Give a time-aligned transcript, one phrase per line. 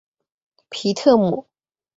[0.71, 1.45] 皮特姆。